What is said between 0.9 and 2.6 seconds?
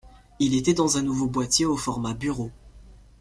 un nouveau boîtier au format bureau.